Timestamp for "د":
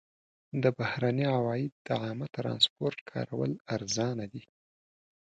0.63-0.63, 1.85-1.87